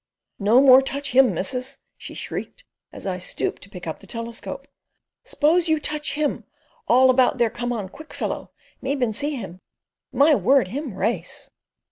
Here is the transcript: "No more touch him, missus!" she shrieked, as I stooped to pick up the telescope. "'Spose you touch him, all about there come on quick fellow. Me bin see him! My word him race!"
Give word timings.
"No 0.39 0.61
more 0.61 0.81
touch 0.81 1.11
him, 1.11 1.31
missus!" 1.31 1.77
she 1.95 2.15
shrieked, 2.15 2.63
as 2.91 3.05
I 3.05 3.19
stooped 3.19 3.61
to 3.61 3.69
pick 3.69 3.85
up 3.85 3.99
the 3.99 4.07
telescope. 4.07 4.67
"'Spose 5.23 5.69
you 5.69 5.79
touch 5.79 6.13
him, 6.13 6.43
all 6.87 7.11
about 7.11 7.37
there 7.37 7.51
come 7.51 7.71
on 7.71 7.87
quick 7.87 8.11
fellow. 8.11 8.49
Me 8.81 8.95
bin 8.95 9.13
see 9.13 9.35
him! 9.35 9.59
My 10.11 10.33
word 10.33 10.69
him 10.69 10.95
race!" 10.95 11.51